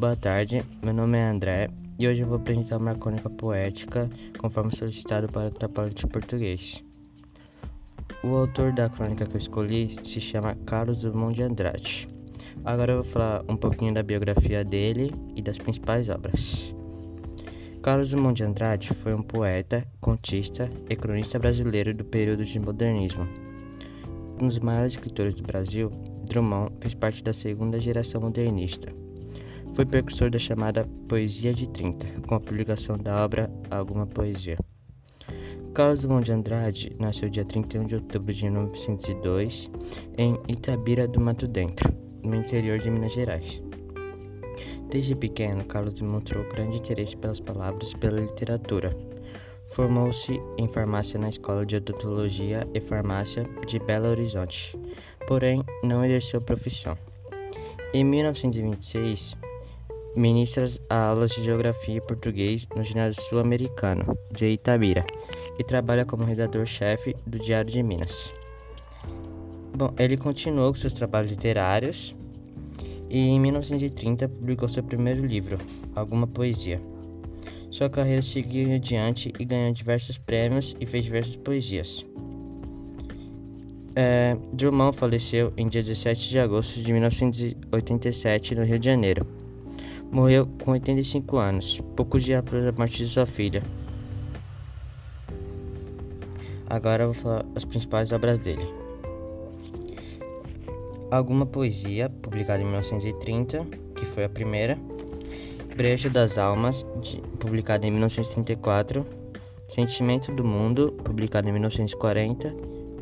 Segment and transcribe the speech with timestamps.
[0.00, 1.68] Boa tarde, meu nome é André
[1.98, 4.08] e hoje eu vou apresentar uma crônica poética
[4.38, 6.82] conforme solicitado para o trabalho de português.
[8.24, 12.08] O autor da crônica que eu escolhi se chama Carlos Drummond de Andrade.
[12.64, 16.74] Agora eu vou falar um pouquinho da biografia dele e das principais obras.
[17.82, 23.28] Carlos Drummond de Andrade foi um poeta, contista e cronista brasileiro do período de modernismo.
[24.40, 25.90] Um dos maiores escritores do Brasil,
[26.24, 28.90] Drummond fez parte da segunda geração modernista.
[29.74, 34.58] Foi precursor da chamada Poesia de 30, com a publicação da obra Alguma Poesia.
[35.72, 39.70] Carlos Drummond de Andrade nasceu dia 31 de outubro de 1902
[40.18, 43.62] em Itabira do Mato Dentro, no interior de Minas Gerais.
[44.90, 48.90] Desde pequeno, Carlos demonstrou grande interesse pelas palavras e pela literatura.
[49.72, 54.76] Formou-se em farmácia na Escola de Odontologia e Farmácia de Belo Horizonte,
[55.28, 56.98] porém não exerceu profissão.
[57.94, 59.36] Em 1926,
[60.16, 65.04] ministra aulas de Geografia e Português no Ginásio Sul-Americano de Itabira
[65.58, 68.32] e trabalha como redator-chefe do Diário de Minas.
[69.76, 72.14] Bom, ele continuou com seus trabalhos literários
[73.08, 75.58] e em 1930 publicou seu primeiro livro,
[75.94, 76.80] Alguma Poesia.
[77.70, 82.04] Sua carreira seguiu adiante e ganhou diversos prêmios e fez diversas poesias.
[83.94, 89.39] É, Drummond faleceu em dia 17 de agosto de 1987 no Rio de Janeiro.
[90.12, 93.62] Morreu com 85 anos, poucos dias após a morte de sua filha.
[96.68, 98.66] Agora eu vou falar as principais obras dele.
[101.12, 104.76] Alguma Poesia, publicada em 1930, que foi a primeira.
[105.76, 109.06] Brejo das Almas, de, publicada em 1934.
[109.68, 112.52] Sentimento do Mundo, publicado em 1940.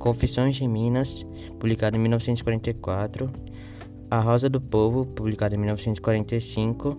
[0.00, 1.24] Confissões de Minas,
[1.60, 3.30] publicado em 1944.
[4.08, 6.96] A Rosa do Povo, publicado em 1945.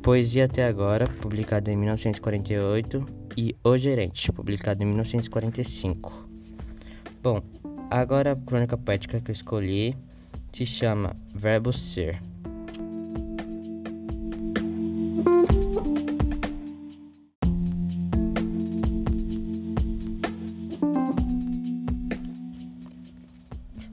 [0.00, 3.04] Poesia Até Agora, publicado em 1948.
[3.36, 6.28] E O Gerente, publicado em 1945.
[7.20, 7.42] Bom,
[7.90, 9.96] agora a crônica poética que eu escolhi
[10.52, 12.22] se chama Verbo Ser.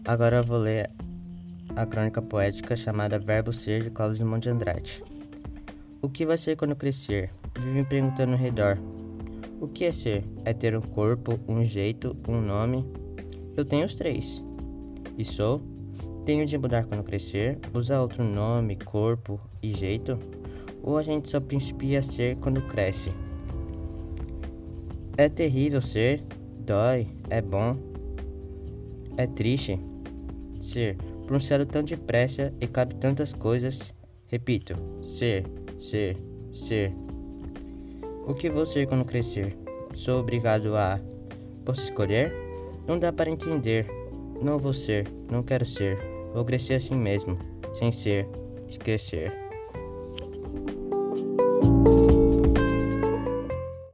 [0.05, 0.91] Agora eu vou ler
[1.75, 5.03] a crônica poética chamada Verbo Ser de Cláudio de Andrade.
[6.01, 7.31] O que vai ser quando crescer?
[7.57, 8.77] Vive me perguntando ao redor.
[9.59, 10.23] O que é ser?
[10.45, 12.85] É ter um corpo, um jeito, um nome?
[13.57, 14.43] Eu tenho os três.
[15.17, 15.61] E sou?
[16.25, 17.57] Tenho de mudar quando crescer?
[17.73, 20.19] Usar outro nome, corpo e jeito?
[20.83, 23.11] Ou a gente só principia a ser quando cresce?
[25.17, 26.23] É terrível ser?
[26.59, 27.07] Dói?
[27.29, 27.75] É bom?
[29.17, 29.79] É triste?
[30.59, 33.93] Ser, pronunciado tão depressa e cabe tantas coisas.
[34.27, 35.45] Repito, ser,
[35.79, 36.17] ser,
[36.51, 36.93] ser.
[38.25, 39.57] O que vou ser quando crescer?
[39.93, 40.99] Sou obrigado a.
[41.65, 42.33] Posso escolher?
[42.87, 43.87] Não dá para entender.
[44.41, 45.97] Não vou ser, não quero ser.
[46.33, 47.37] Vou crescer assim mesmo,
[47.75, 48.27] sem ser,
[48.67, 49.31] esquecer.